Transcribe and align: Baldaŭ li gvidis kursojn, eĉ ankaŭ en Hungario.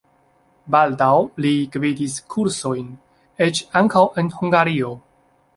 Baldaŭ 0.75 1.09
li 1.45 1.51
gvidis 1.75 2.17
kursojn, 2.35 2.89
eĉ 3.49 3.63
ankaŭ 3.83 4.07
en 4.23 4.37
Hungario. 4.39 4.95